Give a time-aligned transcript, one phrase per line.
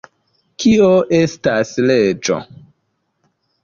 [0.63, 0.87] Kio
[1.19, 2.43] estas leĝo?